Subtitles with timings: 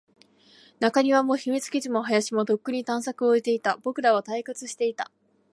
[0.79, 3.77] 中庭も、秘密基地も、林も、とっくに探索を終えていた。
[3.83, 5.11] 僕らは退屈していた。